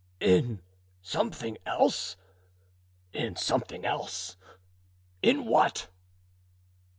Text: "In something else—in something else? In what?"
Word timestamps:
"In 0.19 0.63
something 1.03 1.59
else—in 1.63 3.35
something 3.35 3.85
else? 3.85 4.35
In 5.21 5.45
what?" 5.45 5.89